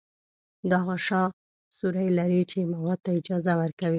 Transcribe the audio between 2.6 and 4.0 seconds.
موادو ته اجازه ورکوي.